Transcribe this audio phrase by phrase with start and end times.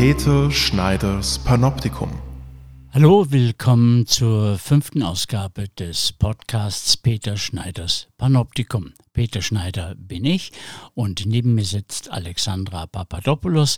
[0.00, 2.08] Peter Schneiders Panoptikum.
[2.94, 8.94] Hallo, willkommen zur fünften Ausgabe des Podcasts Peter Schneiders Panoptikum.
[9.12, 10.52] Peter Schneider bin ich
[10.94, 13.76] und neben mir sitzt Alexandra Papadopoulos,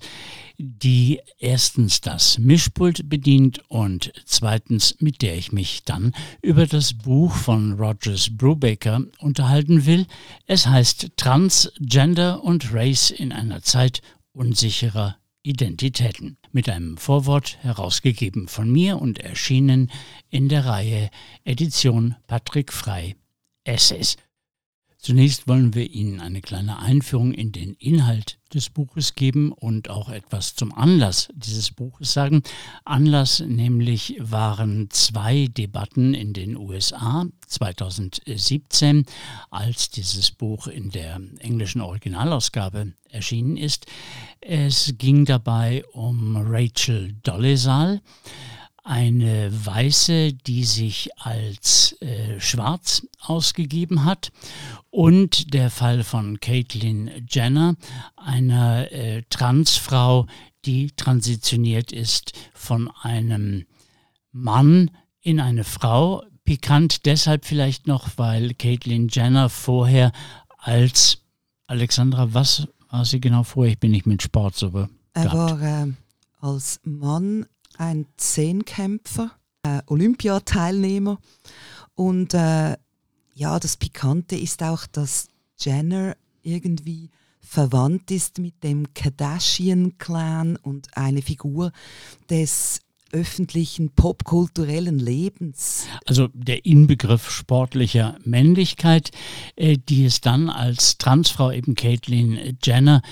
[0.59, 7.35] die erstens das Mischpult bedient und zweitens mit der ich mich dann über das Buch
[7.35, 10.07] von Rogers Brubaker unterhalten will.
[10.47, 14.03] Es heißt Transgender und Race in einer Zeit
[14.33, 19.91] unsicherer Identitäten mit einem Vorwort herausgegeben von mir und erschienen
[20.31, 21.11] in der Reihe
[21.45, 23.17] Edition Patrick Frei
[23.65, 24.17] Essays.
[25.05, 30.09] Zunächst wollen wir Ihnen eine kleine Einführung in den Inhalt des Buches geben und auch
[30.09, 32.45] etwas zum Anlass dieses Buches sagen.
[32.85, 39.05] Anlass nämlich waren zwei Debatten in den USA 2017,
[39.51, 43.87] als dieses Buch in der englischen Originalausgabe erschienen ist.
[44.41, 48.01] Es ging dabei um Rachel Dolezal
[48.83, 54.33] eine Weiße, die sich als äh, schwarz ausgegeben hat
[54.91, 57.77] und der Fall von Caitlyn Jenner,
[58.17, 60.27] einer äh, Transfrau,
[60.65, 63.67] die transitioniert ist von einem
[64.33, 66.23] Mann in eine Frau.
[66.45, 70.13] Pikant deshalb vielleicht noch, weil Caitlyn Jenner vorher
[70.59, 71.19] als
[71.67, 73.73] Alexandra, was war sie genau vorher?
[73.73, 74.89] Ich bin nicht mit Sport so.
[75.15, 75.93] Er war äh,
[76.41, 77.47] als Mann
[77.79, 79.33] ein Zehnkämpfer,
[79.87, 81.19] Olympiateilnehmer.
[81.95, 82.77] Und äh,
[83.35, 85.29] ja, das Pikante ist auch, dass
[85.59, 91.73] Jenner irgendwie verwandt ist mit dem Kardashian-Clan und eine Figur
[92.31, 92.81] des
[93.13, 95.87] öffentlichen popkulturellen Lebens.
[96.07, 99.11] Also der Inbegriff sportlicher Männlichkeit,
[99.55, 103.03] äh, die es dann als Transfrau eben Caitlyn Jenner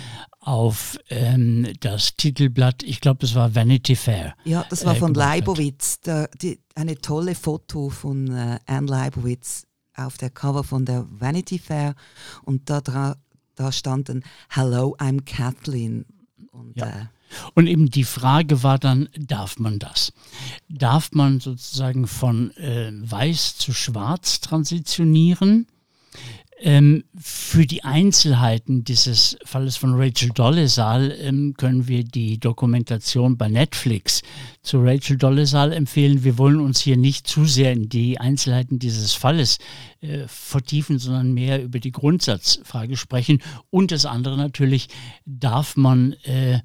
[0.50, 4.34] auf ähm, das Titelblatt, ich glaube, das war Vanity Fair.
[4.44, 9.68] Ja, das war äh, von Leibowitz, da, die, eine tolle Foto von äh, Anne Leibowitz
[9.94, 11.94] auf der Cover von der Vanity Fair
[12.42, 16.04] und da, da standen Hello, I'm Kathleen.
[16.50, 16.86] Und, ja.
[16.86, 17.04] Äh,
[17.54, 20.12] und eben die Frage war dann, darf man das?
[20.68, 25.68] Darf man sozusagen von äh, weiß zu schwarz transitionieren?
[26.62, 33.48] Ähm, für die Einzelheiten dieses Falles von Rachel Dolezal ähm, können wir die Dokumentation bei
[33.48, 34.20] Netflix
[34.60, 36.22] zu Rachel Dolezal empfehlen.
[36.22, 39.56] Wir wollen uns hier nicht zu sehr in die Einzelheiten dieses Falles
[40.02, 43.42] äh, vertiefen, sondern mehr über die Grundsatzfrage sprechen.
[43.70, 44.88] Und das andere natürlich,
[45.24, 46.60] darf man äh,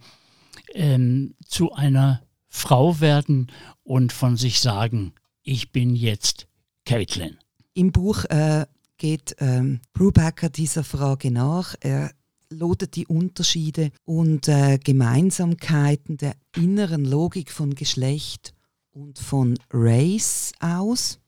[0.74, 3.50] ähm, zu einer Frau werden
[3.84, 6.48] und von sich sagen, ich bin jetzt
[6.84, 7.38] Caitlin.
[7.74, 8.66] Im Buch äh,
[8.98, 11.76] geht ähm, Brubaker dieser Frage nach.
[11.80, 12.12] Er
[12.50, 18.54] lotet die Unterschiede und äh, Gemeinsamkeiten der inneren Logik von Geschlecht
[18.92, 21.20] und von Race aus.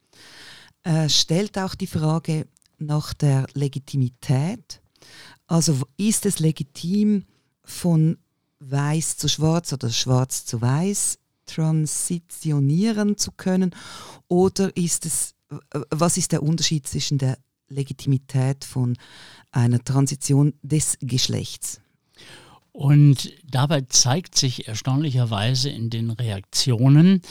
[0.83, 4.81] Er stellt auch die Frage nach der Legitimität.
[5.47, 7.25] Also ist es legitim,
[7.63, 8.17] von
[8.59, 13.73] weiß zu schwarz oder schwarz zu weiß transitionieren zu können?
[14.27, 15.33] Oder ist es,
[15.89, 17.37] was ist der Unterschied zwischen der
[17.69, 18.97] Legitimität von
[19.51, 21.81] einer Transition des Geschlechts.
[22.71, 27.23] Und dabei zeigt sich erstaunlicherweise in den Reaktionen,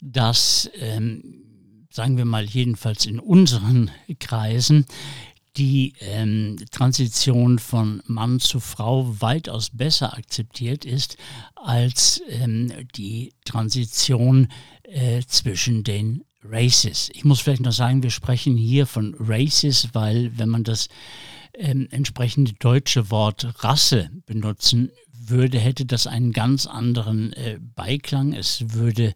[0.00, 1.42] dass, ähm,
[1.90, 3.90] sagen wir mal jedenfalls in unseren
[4.20, 4.86] Kreisen,
[5.56, 11.16] die ähm, Transition von Mann zu Frau weitaus besser akzeptiert ist
[11.56, 14.48] als ähm, die Transition
[14.84, 17.10] äh, zwischen den Races.
[17.14, 20.88] Ich muss vielleicht noch sagen, wir sprechen hier von Races, weil wenn man das
[21.54, 28.32] ähm, entsprechende deutsche Wort Rasse benutzen würde, hätte das einen ganz anderen äh, Beiklang.
[28.32, 29.14] Es würde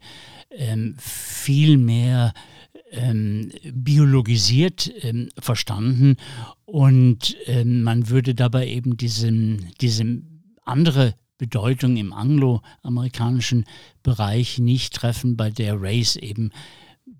[0.49, 2.33] ähm, viel mehr
[2.91, 6.15] ähm, biologisiert ähm, verstanden
[6.65, 13.65] und ähm, man würde dabei eben diesem, diesem andere Bedeutung im angloamerikanischen
[14.03, 16.51] Bereich nicht treffen, bei der Race eben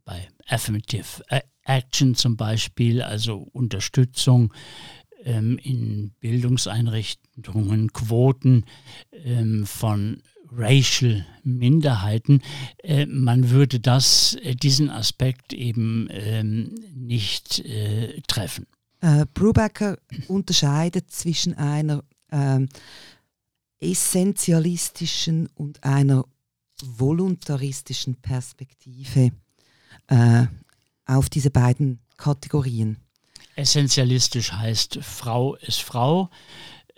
[0.09, 1.23] bei Affirmative
[1.63, 4.51] Action zum Beispiel, also Unterstützung
[5.23, 8.65] ähm, in Bildungseinrichtungen, Quoten
[9.11, 12.41] ähm, von Racial Minderheiten,
[12.79, 18.65] äh, man würde das, äh, diesen Aspekt eben ähm, nicht äh, treffen.
[19.01, 22.67] Äh, Brubaker unterscheidet zwischen einer ähm,
[23.79, 26.25] essentialistischen und einer
[26.83, 29.31] voluntaristischen Perspektive
[30.07, 30.45] äh,
[31.05, 32.97] auf diese beiden Kategorien.
[33.55, 36.29] Essentialistisch heißt, Frau ist Frau,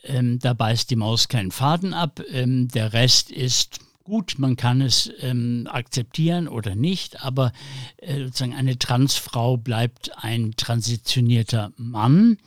[0.03, 4.81] ähm, da beißt die Maus keinen Faden ab, ähm, der Rest ist gut, man kann
[4.81, 7.51] es ähm, akzeptieren oder nicht, aber
[7.97, 12.37] äh, sozusagen eine Transfrau bleibt ein transitionierter Mann.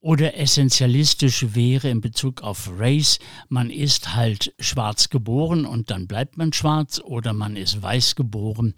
[0.00, 3.18] Oder essentialistisch wäre in Bezug auf Race,
[3.48, 8.74] man ist halt schwarz geboren und dann bleibt man schwarz oder man ist weiß geboren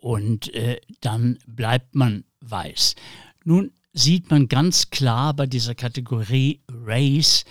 [0.00, 2.94] und äh, dann bleibt man weiß.
[3.44, 7.44] Nun sieht man ganz klar bei dieser Kategorie Race,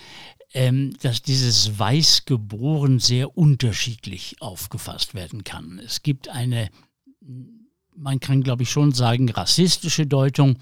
[0.53, 5.79] ähm, dass dieses Weißgeboren sehr unterschiedlich aufgefasst werden kann.
[5.83, 6.69] Es gibt eine,
[7.95, 10.57] man kann glaube ich schon sagen, rassistische Deutung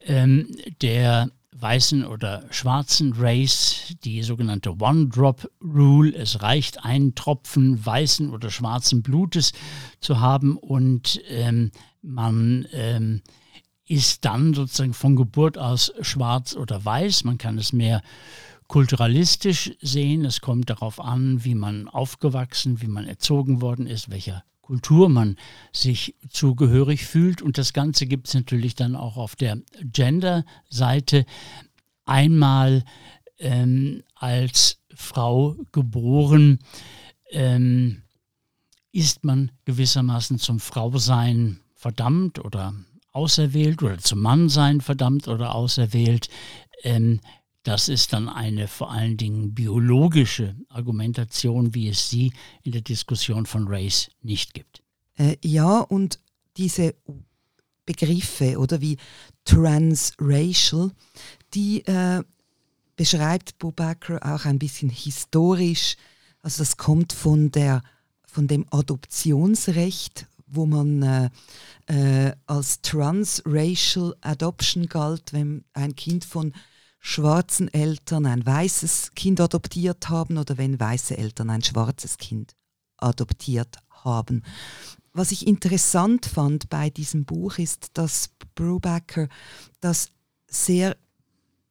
[0.00, 0.48] ähm,
[0.82, 6.14] der weißen oder schwarzen Race, die sogenannte One-Drop-Rule.
[6.14, 9.52] Es reicht, einen Tropfen weißen oder schwarzen Blutes
[10.00, 11.70] zu haben und ähm,
[12.02, 13.22] man ähm,
[13.86, 17.24] ist dann sozusagen von Geburt aus schwarz oder weiß.
[17.24, 18.02] Man kann es mehr
[18.66, 20.24] kulturalistisch sehen.
[20.24, 25.36] Es kommt darauf an, wie man aufgewachsen, wie man erzogen worden ist, welcher Kultur man
[25.72, 27.42] sich zugehörig fühlt.
[27.42, 31.26] Und das Ganze gibt es natürlich dann auch auf der Gender-Seite.
[32.06, 32.84] Einmal
[33.38, 36.60] ähm, als Frau geboren
[37.30, 38.02] ähm,
[38.90, 42.72] ist man gewissermaßen zum Frausein verdammt oder
[43.12, 46.28] auserwählt oder zum Mannsein verdammt oder auserwählt.
[46.82, 47.20] Ähm,
[47.64, 52.32] das ist dann eine vor allen Dingen biologische Argumentation, wie es sie
[52.62, 54.82] in der Diskussion von Race nicht gibt.
[55.16, 56.20] Äh, ja, und
[56.56, 56.94] diese
[57.86, 58.98] Begriffe oder wie
[59.44, 60.90] transracial,
[61.54, 62.22] die äh,
[62.96, 65.96] beschreibt Boubacar auch ein bisschen historisch.
[66.42, 67.82] Also das kommt von, der,
[68.26, 71.30] von dem Adoptionsrecht, wo man äh,
[71.86, 76.52] äh, als transracial Adoption galt, wenn ein Kind von
[77.06, 82.56] schwarzen Eltern ein weißes Kind adoptiert haben oder wenn weiße Eltern ein schwarzes Kind
[82.96, 84.42] adoptiert haben.
[85.12, 89.28] Was ich interessant fand bei diesem Buch ist, dass Brubaker
[89.80, 90.12] das
[90.46, 90.96] sehr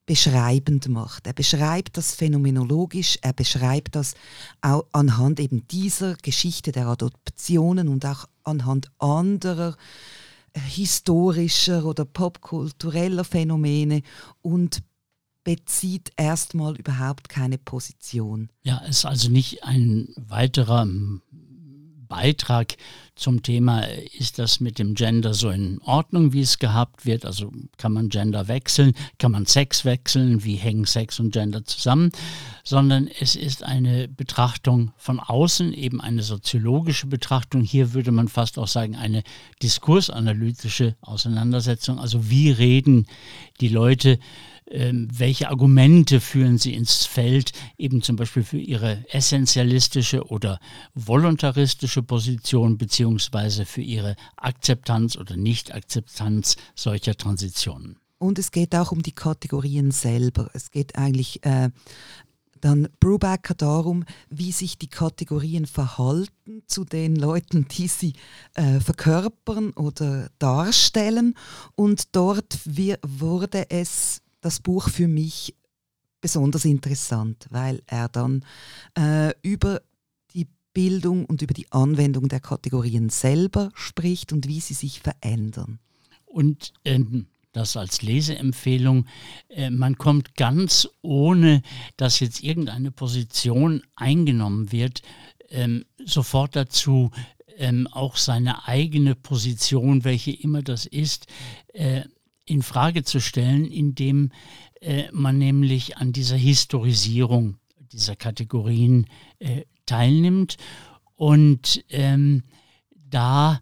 [0.05, 1.25] beschreibend macht.
[1.25, 4.13] Er beschreibt das phänomenologisch, er beschreibt das
[4.61, 9.75] auch anhand eben dieser Geschichte der Adoptionen und auch anhand anderer
[10.53, 14.03] historischer oder popkultureller Phänomene
[14.43, 14.83] und
[15.43, 18.49] bezieht erstmal überhaupt keine Position.
[18.63, 20.87] Ja, es ist also nicht ein weiterer
[22.13, 22.77] Beitrag
[23.15, 23.81] zum Thema,
[24.19, 27.25] ist das mit dem Gender so in Ordnung, wie es gehabt wird?
[27.25, 32.11] Also kann man Gender wechseln, kann man Sex wechseln, wie hängen Sex und Gender zusammen?
[32.63, 37.61] Sondern es ist eine Betrachtung von außen, eben eine soziologische Betrachtung.
[37.61, 39.23] Hier würde man fast auch sagen, eine
[39.63, 41.97] diskursanalytische Auseinandersetzung.
[41.97, 43.07] Also wie reden
[43.59, 44.19] die Leute
[44.73, 50.59] welche Argumente führen sie ins Feld, eben zum Beispiel für ihre essentialistische oder
[50.95, 57.97] voluntaristische Position, beziehungsweise für ihre Akzeptanz oder Nicht-Akzeptanz solcher Transitionen.
[58.17, 60.49] Und es geht auch um die Kategorien selber.
[60.53, 61.69] Es geht eigentlich äh,
[62.63, 68.13] dann Brubaker darum, wie sich die Kategorien verhalten zu den Leuten, die sie
[68.55, 71.35] äh, verkörpern oder darstellen.
[71.75, 75.55] Und dort wir, wurde es das Buch für mich
[76.21, 78.45] besonders interessant, weil er dann
[78.97, 79.81] äh, über
[80.33, 85.79] die Bildung und über die Anwendung der Kategorien selber spricht und wie sie sich verändern.
[86.25, 89.05] Und ähm, das als Leseempfehlung,
[89.49, 91.61] äh, man kommt ganz ohne,
[91.97, 95.01] dass jetzt irgendeine Position eingenommen wird,
[95.49, 97.11] ähm, sofort dazu,
[97.57, 101.27] ähm, auch seine eigene Position, welche immer das ist,
[101.73, 102.03] äh,
[102.45, 104.31] in Frage zu stellen, indem
[104.81, 107.57] äh, man nämlich an dieser Historisierung
[107.91, 109.07] dieser Kategorien
[109.39, 110.57] äh, teilnimmt.
[111.15, 112.43] Und ähm,
[112.89, 113.61] da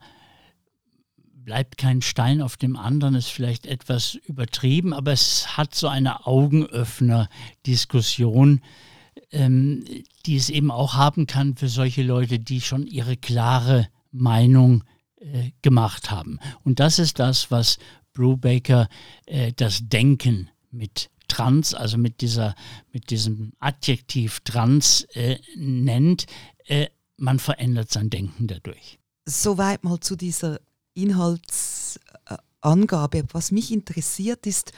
[1.34, 6.26] bleibt kein Stein auf dem anderen, ist vielleicht etwas übertrieben, aber es hat so eine
[6.26, 8.62] Augenöffner-Diskussion,
[9.32, 9.84] ähm,
[10.26, 14.86] die es eben auch haben kann für solche Leute, die schon ihre klare Meinung
[15.18, 16.40] äh, gemacht haben.
[16.64, 17.80] Und das ist das, was
[18.14, 18.88] Brubaker
[19.26, 22.56] äh, das Denken mit trans, also mit, dieser,
[22.92, 26.28] mit diesem Adjektiv trans äh, nennt.
[26.66, 29.00] Äh, man verändert sein Denken dadurch.
[29.26, 30.60] Soweit mal zu dieser
[30.94, 33.26] Inhaltsangabe.
[33.32, 34.72] Was mich interessiert ist,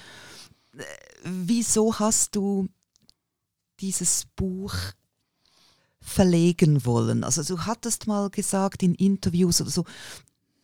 [0.78, 0.84] äh,
[1.24, 2.68] wieso hast du
[3.80, 4.76] dieses Buch
[6.02, 7.24] verlegen wollen?
[7.24, 9.86] Also du hattest mal gesagt in Interviews oder so,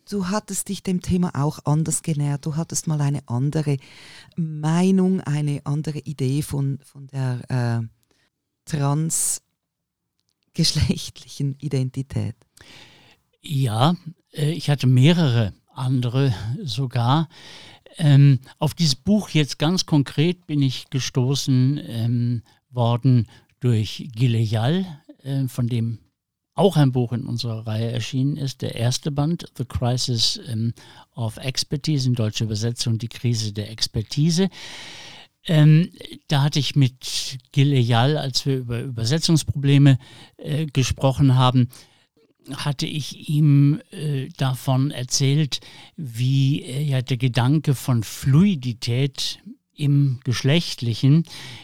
[0.10, 2.46] du hattest dich dem Thema auch anders genähert.
[2.46, 3.78] Du hattest mal eine andere
[4.36, 7.88] Meinung, eine andere Idee von, von der äh,
[8.66, 9.50] Transgesellschaft
[10.60, 12.36] geschlechtlichen Identität?
[13.42, 13.96] Ja,
[14.34, 17.30] äh, ich hatte mehrere andere sogar.
[17.98, 23.28] Ähm, auf dieses Buch jetzt ganz konkret bin ich gestoßen ähm, worden
[23.62, 24.86] durch Gileyal,
[25.24, 26.00] äh, von dem
[26.60, 30.74] auch ein Buch in unserer Reihe erschienen ist, der erste Band, The Crisis ähm,
[31.16, 34.50] of Expertise, in deutscher Übersetzung die Krise der Expertise.
[35.48, 35.90] Ähm,
[36.28, 39.98] da hatte ich mit Gileyal, als wir über Übersetzungsprobleme
[40.38, 41.70] äh, gesprochen haben,
[42.54, 45.62] hatte ich ihm äh, davon erzählt,
[45.96, 49.40] wie äh, ja der Gedanke von Fluidität
[49.74, 51.24] im Geschlechtlichen,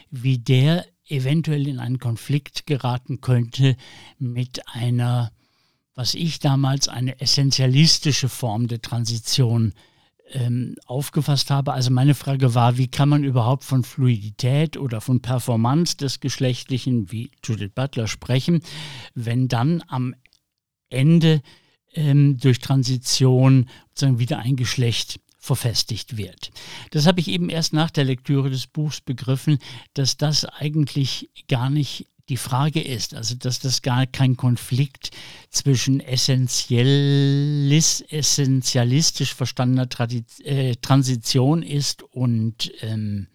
[0.10, 3.76] wie der eventuell in einen Konflikt geraten könnte
[4.18, 5.32] mit einer,
[5.94, 9.74] was ich damals eine essentialistische Form der Transition
[10.32, 11.74] ähm, aufgefasst habe.
[11.74, 17.12] Also meine Frage war, wie kann man überhaupt von Fluidität oder von Performance des Geschlechtlichen,
[17.12, 18.62] wie Judith Butler, sprechen,
[19.14, 20.16] wenn dann am
[20.90, 21.42] Ende
[21.94, 26.52] ähm, durch Transition sozusagen wieder ein Geschlecht verfestigt wird.
[26.92, 29.60] Das habe ich eben erst nach der Lektüre des Buchs begriffen,
[29.94, 35.12] dass das eigentlich gar nicht die Frage ist, also dass das gar kein Konflikt
[35.52, 43.28] zwischen essentiellis, essentialistisch verstandener Tradiz äh, Transition ist und, ähm,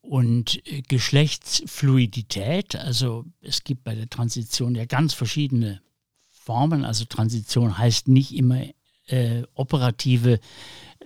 [0.00, 2.76] und Geschlechtsfluidität.
[2.76, 5.82] Also es gibt bei der Transition ja ganz verschiedene
[6.30, 6.86] Formen.
[6.86, 8.64] Also Transition heißt nicht immer
[9.10, 10.40] äh, operative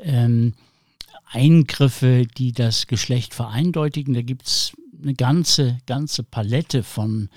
[0.00, 0.54] ähm,
[1.24, 4.14] Eingriffe, die das Geschlecht vereindeutigen.
[4.14, 7.28] Da gibt es eine ganze, ganze Palette von,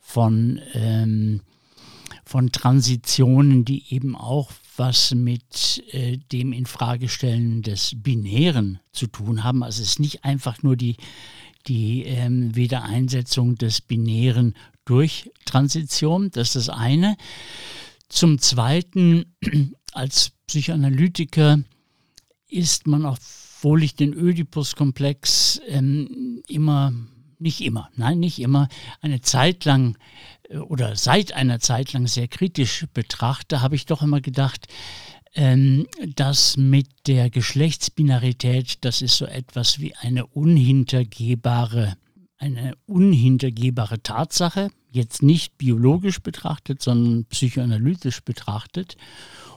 [0.00, 1.42] von, ähm,
[2.24, 9.62] von Transitionen, die eben auch was mit äh, dem Infragestellen des Binären zu tun haben.
[9.62, 10.96] Also es ist nicht einfach nur die,
[11.66, 14.54] die ähm, Wiedereinsetzung des Binären
[14.84, 17.16] durch Transition, das ist das eine.
[18.08, 19.34] Zum Zweiten,
[19.96, 21.60] als Psychoanalytiker
[22.48, 26.92] ist man, obwohl ich den Oedipus-Komplex ähm, immer,
[27.38, 28.68] nicht immer, nein, nicht immer,
[29.00, 29.96] eine Zeit lang
[30.48, 34.66] äh, oder seit einer Zeit lang sehr kritisch betrachte, habe ich doch immer gedacht,
[35.34, 41.96] ähm, dass mit der Geschlechtsbinarität, das ist so etwas wie eine unhintergehbare
[42.38, 48.96] eine unhintergehbare Tatsache, jetzt nicht biologisch betrachtet, sondern psychoanalytisch betrachtet.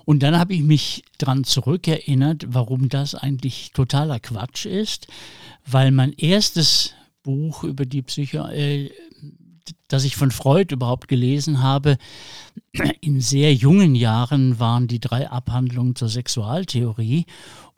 [0.06, 5.08] Und dann habe ich mich daran zurückerinnert, warum das eigentlich totaler Quatsch ist,
[5.66, 8.90] weil mein erstes Buch über die Psycho, äh,
[9.88, 11.98] das ich von Freud überhaupt gelesen habe,
[13.02, 17.26] in sehr jungen Jahren waren die drei Abhandlungen zur Sexualtheorie.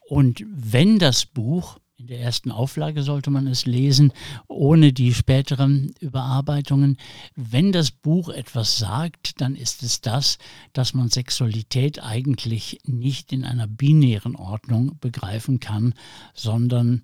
[0.08, 4.12] Und wenn das Buch in der ersten Auflage sollte man es lesen,
[4.48, 6.98] ohne die späteren Überarbeitungen.
[7.36, 10.40] Wenn das Buch etwas sagt, dann ist es das,
[10.74, 15.94] dass man Sexualität eigentlich nicht in einer binären Ordnung begreifen kann,
[16.34, 17.04] sondern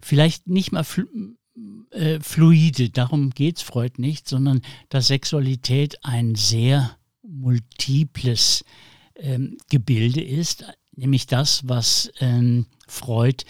[0.00, 1.08] vielleicht nicht mal fl
[1.90, 8.64] äh, fluide, darum geht es Freud nicht, sondern dass Sexualität ein sehr multiples
[9.16, 10.64] ähm, Gebilde ist,
[10.94, 13.44] nämlich das, was ähm, Freud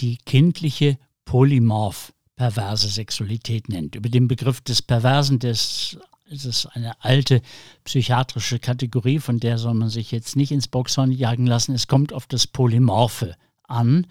[0.00, 3.94] die kindliche Polymorph perverse Sexualität nennt.
[3.94, 5.98] Über den Begriff des Perversen, des
[6.32, 7.42] es ist eine alte
[7.84, 11.74] psychiatrische Kategorie, von der soll man sich jetzt nicht ins Boxhorn jagen lassen.
[11.74, 14.06] Es kommt auf das Polymorphe an.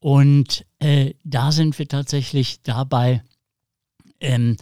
[0.00, 3.22] Und äh, da sind wir tatsächlich dabei
[4.20, 4.56] ähm,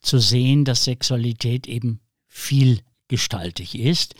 [0.00, 4.14] zu sehen, dass Sexualität eben vielgestaltig ist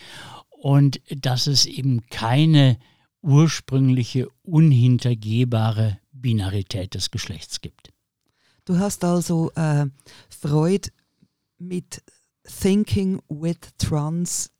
[0.50, 2.78] und dass es eben keine
[3.22, 7.92] ursprüngliche, unhintergehbare Binarität des Geschlechts gibt.
[8.64, 9.86] Du hast also äh,
[10.28, 10.90] Freud
[11.58, 12.02] mit
[12.44, 14.50] Thinking with Trans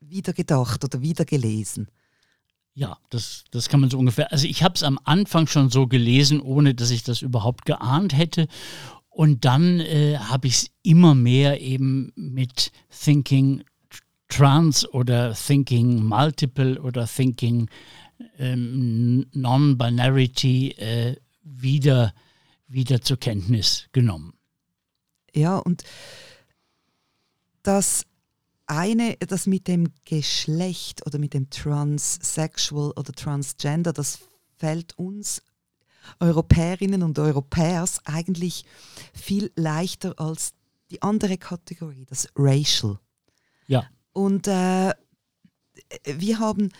[0.00, 1.88] wiedergedacht oder wiedergelesen.
[2.74, 4.32] Ja, das, das kann man so ungefähr.
[4.32, 8.16] Also ich habe es am Anfang schon so gelesen, ohne dass ich das überhaupt geahnt
[8.16, 8.48] hätte.
[9.08, 13.62] Und dann äh, habe ich es immer mehr eben mit Thinking
[14.28, 17.68] Trans oder Thinking Multiple oder Thinking
[18.38, 22.14] ähm, Non-Binarity äh, wieder,
[22.68, 24.34] wieder zur Kenntnis genommen.
[25.34, 25.84] Ja, und
[27.62, 28.06] das
[28.66, 34.20] eine, das mit dem Geschlecht oder mit dem Transsexual oder Transgender, das
[34.56, 35.42] fällt uns
[36.20, 38.64] Europäerinnen und Europäers eigentlich
[39.14, 40.54] viel leichter als
[40.90, 42.98] die andere Kategorie, das Racial.
[43.66, 43.88] Ja.
[44.12, 44.92] Und äh,
[46.04, 46.70] wir haben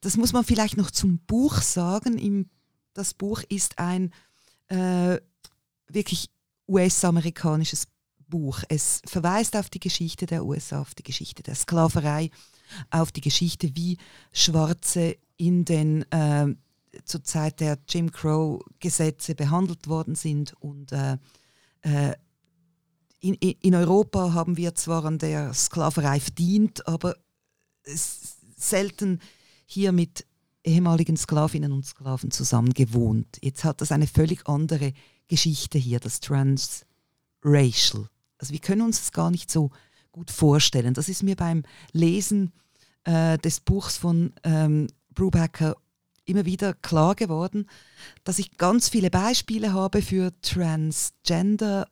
[0.00, 2.18] das muss man vielleicht noch zum Buch sagen.
[2.18, 2.50] Im,
[2.94, 4.12] das Buch ist ein
[4.68, 5.18] äh,
[5.88, 6.30] wirklich
[6.68, 7.86] US-amerikanisches
[8.28, 8.62] Buch.
[8.68, 12.30] Es verweist auf die Geschichte der USA, auf die Geschichte der Sklaverei,
[12.90, 13.98] auf die Geschichte, wie
[14.32, 16.54] Schwarze in den äh,
[17.04, 20.54] zur Zeit der Jim Crow-Gesetze behandelt worden sind.
[20.60, 21.18] Und äh,
[21.82, 22.14] äh,
[23.20, 27.16] in, in, Europa haben wir zwar an der Sklaverei verdient, aber
[28.56, 29.20] selten
[29.66, 30.24] hier mit
[30.64, 33.38] ehemaligen Sklavinnen und Sklaven zusammen gewohnt.
[33.42, 34.92] Jetzt hat das eine völlig andere
[35.28, 38.08] Geschichte hier, das Transracial.
[38.38, 39.70] Also wir können uns das gar nicht so
[40.12, 40.94] gut vorstellen.
[40.94, 42.52] Das ist mir beim Lesen
[43.04, 45.76] äh, des Buchs von ähm, Brubaker
[46.24, 47.68] immer wieder klar geworden,
[48.24, 51.88] dass ich ganz viele Beispiele habe für Transgender,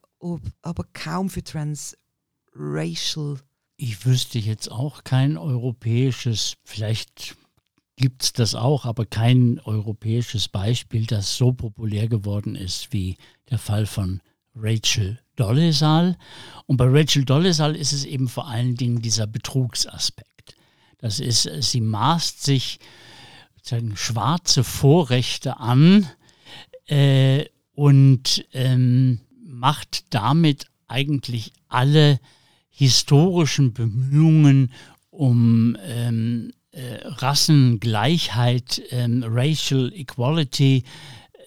[0.62, 3.38] aber kaum für Transracial.
[3.76, 7.36] Ich wüsste jetzt auch kein europäisches, vielleicht
[7.96, 13.16] gibt es das auch, aber kein europäisches Beispiel, das so populär geworden ist wie
[13.50, 14.20] der Fall von
[14.54, 16.16] Rachel Dolezal.
[16.66, 20.56] Und bei Rachel Dolezal ist es eben vor allen Dingen dieser Betrugsaspekt.
[20.98, 22.78] Das ist, sie maßt sich
[23.56, 26.08] sozusagen schwarze Vorrechte an
[26.86, 32.20] äh, und ähm, macht damit eigentlich alle
[32.68, 34.72] historischen Bemühungen
[35.10, 40.84] um ähm, äh, Rassengleichheit, ähm, Racial Equality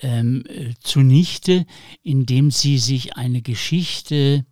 [0.01, 1.65] ähm, äh, zunichte,
[2.01, 4.45] indem sie sich eine Geschichte,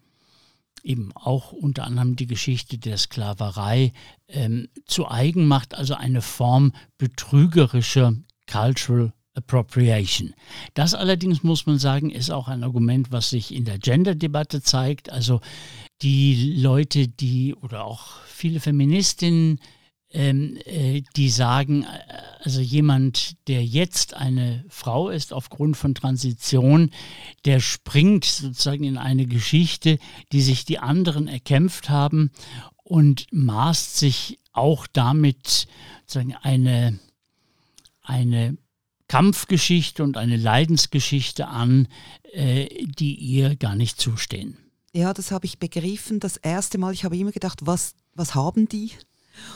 [0.84, 3.94] eben auch unter anderem die Geschichte der Sklaverei,
[4.28, 8.14] ähm, zu eigen macht, also eine Form betrügerischer
[8.52, 10.34] Cultural Appropriation.
[10.74, 15.10] Das allerdings muss man sagen, ist auch ein Argument, was sich in der Gender-Debatte zeigt.
[15.12, 15.42] Also
[16.02, 19.60] die Leute, die oder auch viele Feministinnen
[20.16, 21.88] ähm, äh, die sagen, äh,
[22.42, 26.92] also jemand, der jetzt eine Frau ist aufgrund von Transition,
[27.44, 30.00] der springt sozusagen in eine Geschichte,
[30.32, 32.32] die sich die anderen erkämpft haben
[32.84, 35.68] und maßt sich auch damit
[36.02, 36.98] sozusagen eine,
[38.02, 38.58] eine
[39.10, 41.90] Kampfgeschichte und eine Leidensgeschichte an,
[42.32, 44.58] äh, die ihr gar nicht zustehen.
[44.94, 46.22] Ja, das habe ich begriffen.
[46.22, 48.92] Das erste Mal, ich habe immer gedacht, was, was haben die?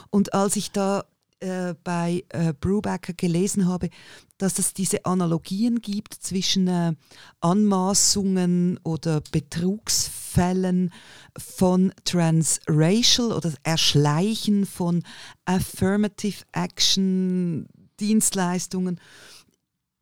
[0.09, 1.05] Und als ich da
[1.41, 3.89] äh, bei äh, Brubaker gelesen habe,
[4.37, 6.93] dass es diese Analogien gibt zwischen äh,
[7.39, 10.91] Anmaßungen oder Betrugsfällen
[11.37, 15.03] von Transracial oder Erschleichen von
[15.45, 17.67] Affirmative Action
[18.01, 18.99] Dienstleistungen.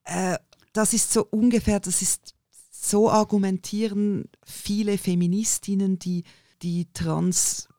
[0.05, 0.39] Äh,
[0.73, 2.33] das ist so ungefähr, das ist
[2.71, 6.23] so argumentieren viele Feministinnen, die
[6.63, 7.69] die trans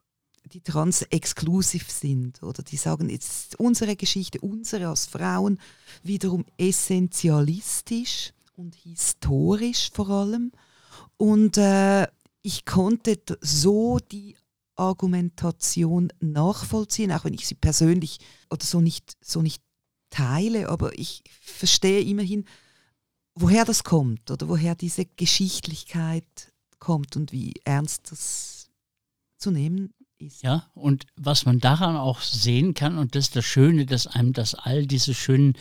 [0.49, 5.59] die trans-exklusiv sind oder die sagen, jetzt ist unsere Geschichte, unsere als Frauen
[6.03, 10.51] wiederum essentialistisch und historisch vor allem.
[11.17, 12.07] Und äh,
[12.41, 14.35] ich konnte so die
[14.75, 19.61] Argumentation nachvollziehen, auch wenn ich sie persönlich oder so nicht, so nicht
[20.09, 22.45] teile, aber ich verstehe immerhin,
[23.35, 28.69] woher das kommt oder woher diese Geschichtlichkeit kommt und wie ernst das
[29.37, 30.43] zu nehmen ist.
[30.43, 34.33] Ja, und was man daran auch sehen kann, und das ist das Schöne, dass einem
[34.33, 35.53] das all diese schönen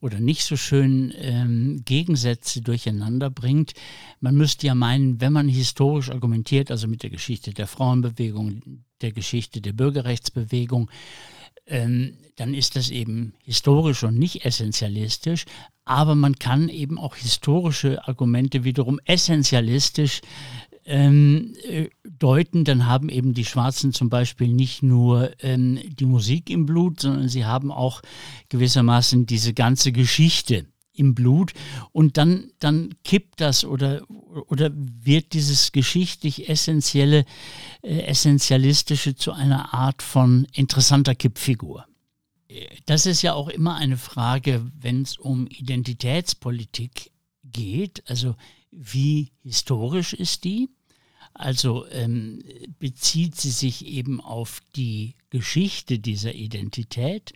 [0.00, 3.74] oder nicht so schönen ähm, Gegensätze durcheinander bringt.
[4.20, 9.12] Man müsste ja meinen, wenn man historisch argumentiert, also mit der Geschichte der Frauenbewegung, der
[9.12, 10.90] Geschichte der Bürgerrechtsbewegung,
[11.66, 15.44] ähm, dann ist das eben historisch und nicht essentialistisch.
[15.84, 20.20] Aber man kann eben auch historische Argumente wiederum essentialistisch
[20.84, 26.50] ähm, äh, deuten, dann haben eben die Schwarzen zum Beispiel nicht nur ähm, die Musik
[26.50, 28.02] im Blut, sondern sie haben auch
[28.48, 31.52] gewissermaßen diese ganze Geschichte im Blut
[31.92, 34.02] und dann, dann kippt das oder,
[34.48, 37.24] oder wird dieses geschichtlich essentielle,
[37.82, 41.86] äh, essentialistische zu einer Art von interessanter Kippfigur.
[42.86, 47.12] Das ist ja auch immer eine Frage, wenn es um Identitätspolitik
[47.44, 48.02] geht.
[48.08, 48.34] Also
[48.70, 50.68] wie historisch ist die?
[51.34, 52.42] Also ähm,
[52.78, 57.32] bezieht sie sich eben auf die Geschichte dieser Identität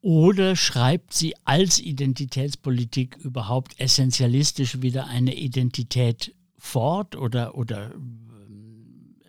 [0.00, 7.92] oder schreibt sie als Identitätspolitik überhaupt essentialistisch wieder eine Identität fort oder, oder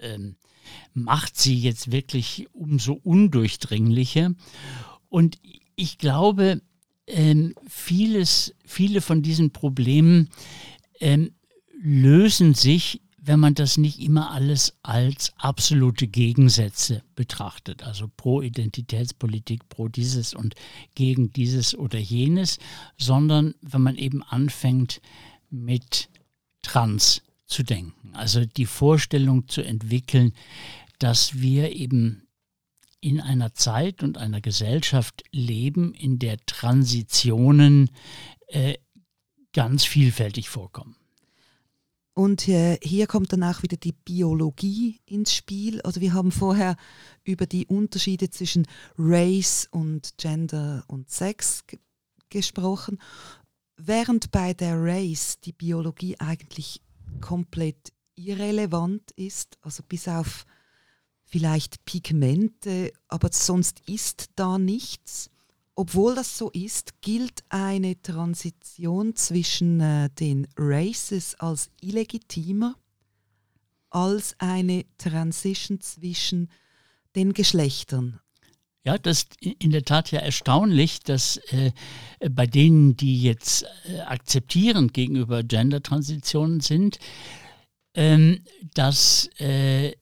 [0.02, 0.36] ähm,
[0.94, 4.34] macht sie jetzt wirklich umso undurchdringlicher?
[5.10, 5.38] Und
[5.76, 6.62] ich glaube,
[7.08, 10.30] ähm, vieles, viele von diesen Problemen
[11.06, 11.32] ähm,
[11.82, 19.68] lösen sich wenn man das nicht immer alles als absolute Gegensätze betrachtet, also pro Identitätspolitik,
[19.68, 20.54] pro dieses und
[20.94, 22.60] gegen dieses oder jenes,
[22.98, 25.02] sondern wenn man eben anfängt
[25.50, 26.10] mit
[26.62, 28.12] Trans zu denken.
[28.14, 30.34] Also die Vorstellung zu entwickeln,
[31.00, 32.28] dass wir eben
[33.02, 37.90] in einer Zeit und einer Gesellschaft leben, in der Transitionen
[38.48, 38.76] äh,
[39.56, 40.98] ganz vielfältig vorkommen.
[42.14, 45.82] Und äh, hier kommt dann auch wieder die Biologie ins Spiel.
[45.82, 46.76] Also wir haben vorher
[47.24, 51.64] über die Unterschiede zwischen Race und Gender und Sex
[52.30, 53.00] gesprochen,
[53.78, 56.82] während bei der Race die Biologie eigentlich
[57.22, 60.46] komplett irrelevant ist, also bis auf
[61.24, 65.30] vielleicht Pigmente, aber sonst ist da nichts.
[65.76, 72.76] Obwohl das so ist, gilt eine Transition zwischen äh, den Races als illegitimer
[73.96, 76.50] als eine Transition zwischen
[77.16, 78.20] den Geschlechtern.
[78.84, 81.72] Ja, das ist in der Tat ja erstaunlich, dass äh,
[82.30, 87.00] bei denen, die jetzt äh, akzeptierend gegenüber Gender-Transitionen sind,
[87.96, 89.94] ähm, dass äh,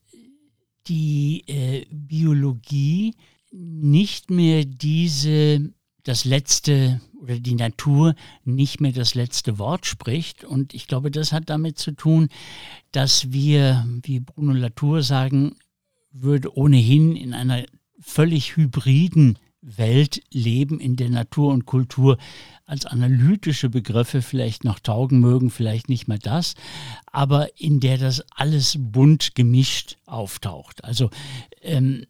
[0.88, 3.14] die äh, Biologie
[3.56, 5.70] nicht mehr diese,
[6.02, 8.14] das letzte oder die Natur
[8.44, 10.44] nicht mehr das letzte Wort spricht.
[10.44, 12.28] Und ich glaube, das hat damit zu tun,
[12.92, 15.56] dass wir, wie Bruno Latour sagen
[16.10, 17.64] würde, ohnehin in einer
[18.00, 22.18] völlig hybriden Welt leben, in der Natur und Kultur
[22.66, 26.54] als analytische Begriffe vielleicht noch taugen mögen, vielleicht nicht mehr das,
[27.06, 30.84] aber in der das alles bunt gemischt auftaucht.
[30.84, 31.08] Also
[31.62, 32.04] ähm,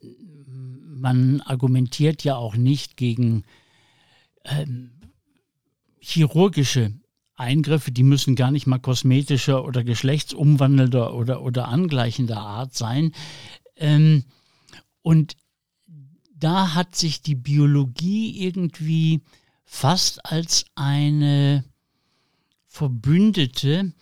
[0.95, 3.45] man argumentiert ja auch nicht gegen
[4.45, 4.91] ähm,
[5.99, 6.93] chirurgische
[7.37, 13.13] Eingriffe, die müssen gar nicht mal kosmetischer oder geschlechtsumwandelnder oder, oder angleichender Art sein.
[13.77, 14.25] Ähm,
[15.03, 15.37] und
[16.37, 19.23] da hat sich die Biologie irgendwie
[19.65, 21.65] fast als eine
[22.67, 23.93] Verbündete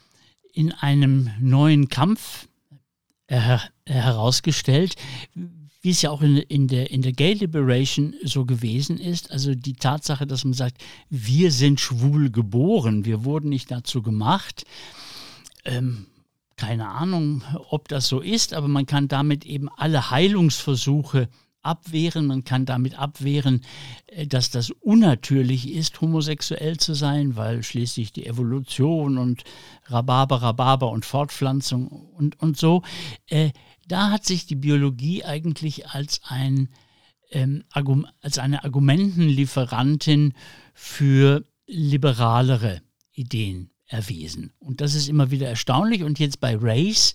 [0.53, 2.49] in einem neuen Kampf
[3.29, 4.97] her herausgestellt,
[5.83, 9.31] wie es ja auch in, in, der, in der Gay Liberation so gewesen ist.
[9.31, 14.65] Also die Tatsache, dass man sagt, wir sind schwul geboren, wir wurden nicht dazu gemacht.
[15.65, 16.07] Ähm,
[16.57, 21.29] keine Ahnung, ob das so ist, aber man kann damit eben alle Heilungsversuche
[21.63, 22.27] abwehren.
[22.27, 23.63] Man kann damit abwehren,
[24.07, 29.43] äh, dass das unnatürlich ist, homosexuell zu sein, weil schließlich die Evolution und
[29.87, 32.83] Rhabarber, Rhabarber und Fortpflanzung und, und so.
[33.29, 33.51] Äh,
[33.89, 36.69] da hat sich die Biologie eigentlich als, ein,
[37.31, 37.65] ähm,
[38.21, 40.35] als eine Argumentenlieferantin
[40.75, 44.53] für liberalere Ideen erwiesen.
[44.59, 46.03] Und das ist immer wieder erstaunlich.
[46.03, 47.15] Und jetzt bei Race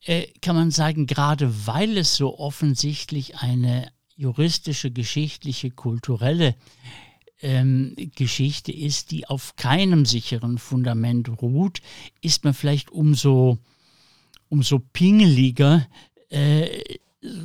[0.00, 6.54] äh, kann man sagen, gerade weil es so offensichtlich eine juristische, geschichtliche, kulturelle
[7.42, 11.80] ähm, Geschichte ist, die auf keinem sicheren Fundament ruht,
[12.20, 13.58] ist man vielleicht umso,
[14.54, 15.86] umso pingeliger,
[16.30, 16.68] äh,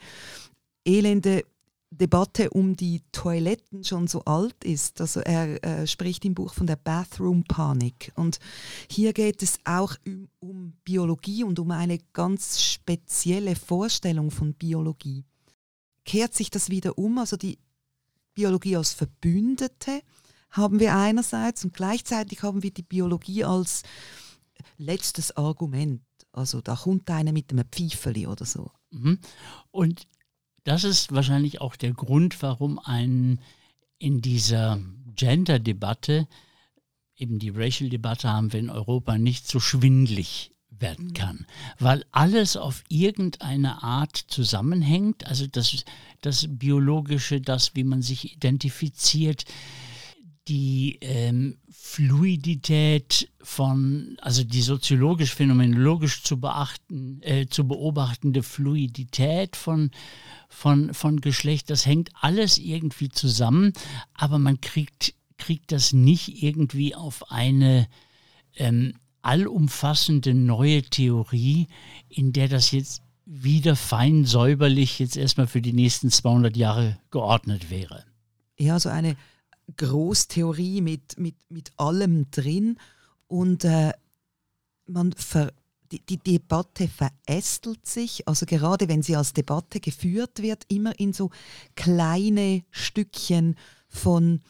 [0.86, 1.44] elende
[1.90, 5.00] Debatte um die Toiletten schon so alt ist.
[5.00, 8.12] Also er äh, spricht im Buch von der Bathroom Panik.
[8.16, 8.40] Und
[8.90, 15.24] hier geht es auch um, um Biologie und um eine ganz spezielle Vorstellung von Biologie.
[16.04, 17.20] Kehrt sich das wieder um?
[17.20, 17.58] Also die
[18.38, 20.04] Biologie als Verbündete
[20.52, 23.82] haben wir einerseits und gleichzeitig haben wir die Biologie als
[24.78, 26.04] letztes Argument.
[26.32, 28.70] Also da kommt einer mit einem Pfeifeli oder so.
[28.92, 29.18] Mhm.
[29.72, 30.08] Und
[30.66, 33.40] das ist wahrscheinlich auch der Grund, warum ein
[33.98, 34.80] in dieser
[35.16, 36.28] Gender-Debatte,
[37.16, 41.46] eben die Racial-Debatte haben wir in Europa nicht so schwindlig werden kann,
[41.80, 45.84] weil alles auf irgendeine Art zusammenhängt, also das,
[46.22, 49.46] das Biologische, das, wie man sich identifiziert,
[50.48, 56.40] die ähm, Fluidität von, also die soziologisch, phänomenologisch zu
[57.22, 59.92] äh, zu beobachtende Fluidität von,
[60.50, 63.74] von, von Geschlecht, das hängt alles irgendwie zusammen,
[64.14, 67.88] aber man kriegt, kriegt das nicht irgendwie auf eine
[68.56, 68.94] ähm,
[69.28, 71.68] allumfassende neue Theorie,
[72.10, 77.70] in der das jetzt wieder fein säuberlich jetzt erstmal für die nächsten 200 Jahre geordnet
[77.70, 78.06] wäre.
[78.58, 79.18] Ja, so eine
[79.76, 82.80] Großtheorie mit, mit, mit allem drin
[83.28, 83.92] und äh,
[84.86, 85.52] man ver,
[85.92, 91.12] die, die Debatte verästelt sich, also gerade wenn sie als Debatte geführt wird, immer in
[91.12, 91.32] so
[91.76, 93.56] kleine Stückchen
[93.90, 94.42] von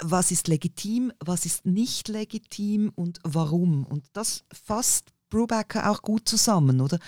[0.00, 3.84] was ist legitim, was ist nicht legitim und warum.
[3.84, 6.98] Und das fasst Brubaker auch gut zusammen, oder?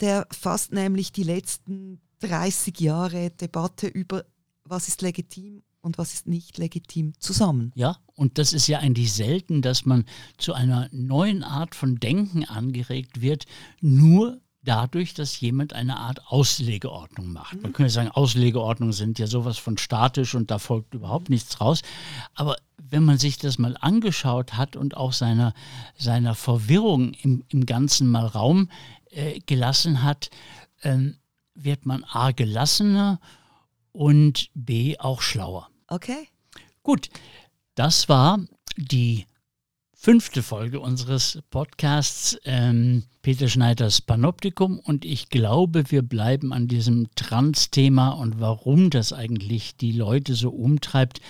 [0.00, 4.24] Der fasst nämlich die letzten 30 Jahre Debatte über
[4.64, 7.70] was ist legitim und was ist nicht legitim zusammen.
[7.74, 10.04] Ja, und das ist ja eigentlich selten, dass man
[10.38, 13.44] zu einer neuen Art von Denken angeregt wird,
[13.80, 17.62] nur dadurch, dass jemand eine Art Auslegeordnung macht.
[17.62, 21.82] Man könnte sagen, Auslegeordnungen sind ja sowas von statisch und da folgt überhaupt nichts raus.
[22.34, 25.54] Aber wenn man sich das mal angeschaut hat und auch seiner,
[25.96, 28.68] seiner Verwirrung im, im Ganzen mal Raum
[29.10, 30.30] äh, gelassen hat,
[30.82, 30.98] äh,
[31.54, 33.20] wird man A gelassener
[33.92, 35.70] und B auch schlauer.
[35.88, 36.28] Okay.
[36.82, 37.08] Gut,
[37.74, 38.40] das war
[38.76, 39.26] die
[39.96, 47.08] fünfte Folge unseres Podcasts ähm, Peter Schneiders Panoptikum und ich glaube, wir bleiben an diesem
[47.16, 51.20] Trans-Thema und warum das eigentlich die Leute so umtreibt,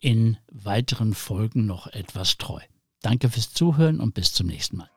[0.00, 2.60] in weiteren Folgen noch etwas treu.
[3.02, 4.93] Danke fürs Zuhören und bis zum nächsten Mal.